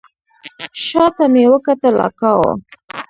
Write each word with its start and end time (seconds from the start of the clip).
شا 0.85 1.05
ته 1.15 1.25
مې 1.33 1.43
وکتل 1.53 1.95
اکا 2.07 2.31
و. 2.39 2.41